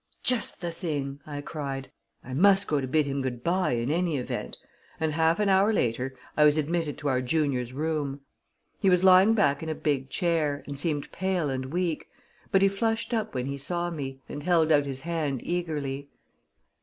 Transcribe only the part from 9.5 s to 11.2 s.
in a big chair, and seemed